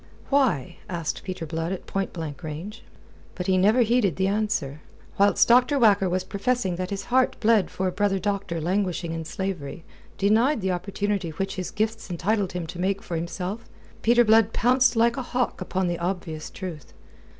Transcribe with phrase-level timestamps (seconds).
[0.31, 2.83] "Why?" asked Peter Blood at point blank range.
[3.35, 4.81] But he never heeded the answer.
[5.19, 5.77] Whilst Dr.
[5.77, 9.83] Whacker was professing that his heart bled for a brother doctor languishing in slavery,
[10.17, 13.69] denied the opportunity which his gifts entitled him to make for himself,
[14.01, 16.93] Peter Blood pounced like a hawk upon the obvious truth.